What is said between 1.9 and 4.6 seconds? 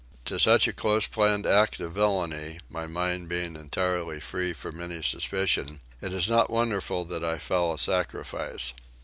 villainy, my mind being entirely free